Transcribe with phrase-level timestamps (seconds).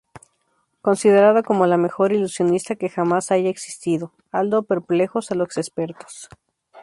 [0.81, 6.27] Considerada como la mejor ilusionista que jamás haya existido, Aldo perplejos a los expertos.